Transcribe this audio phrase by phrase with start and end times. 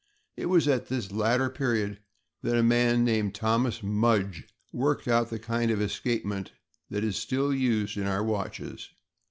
[0.35, 1.99] It was at this latter period
[2.41, 6.53] that a man named Thomas Mudge worked out the kind of escapement
[6.89, 8.89] that is still used in our watches.